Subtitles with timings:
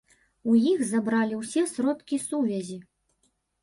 [0.53, 2.85] У іх забралі ўсе сродкі сувязі.